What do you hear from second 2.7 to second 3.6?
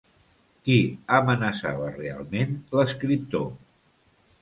l’escriptor?